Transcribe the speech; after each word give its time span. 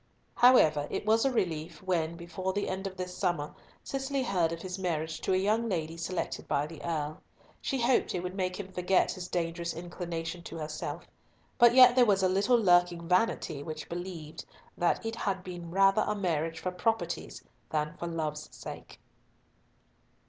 However, 0.33 0.87
it 0.89 1.05
was 1.05 1.25
a 1.25 1.31
relief 1.31 1.83
when, 1.83 2.17
before 2.17 2.53
the 2.53 2.67
end 2.67 2.87
of 2.87 2.97
this 2.97 3.15
summer, 3.15 3.53
Cicely 3.83 4.23
heard 4.23 4.51
of 4.51 4.63
his 4.63 4.79
marriage 4.79 5.21
to 5.21 5.31
a 5.31 5.37
young 5.37 5.69
lady 5.69 5.95
selected 5.95 6.47
by 6.47 6.65
the 6.65 6.83
Earl. 6.83 7.21
She 7.61 7.79
hoped 7.79 8.15
it 8.15 8.23
would 8.23 8.33
make 8.33 8.59
him 8.59 8.71
forget 8.71 9.11
his 9.11 9.27
dangerous 9.27 9.75
inclination 9.75 10.41
to 10.45 10.57
herself; 10.57 11.05
but 11.59 11.75
yet 11.75 11.95
there 11.95 12.07
was 12.07 12.23
a 12.23 12.27
little 12.27 12.57
lurking 12.57 13.07
vanity 13.07 13.61
which 13.61 13.89
believed 13.89 14.43
that 14.75 15.05
it 15.05 15.15
had 15.15 15.43
been 15.43 15.69
rather 15.69 16.01
a 16.07 16.15
marriage 16.15 16.57
for 16.59 16.71
property's 16.71 17.43
than 17.69 17.95
for 17.99 18.07
love's 18.07 18.49
sake. 18.51 18.99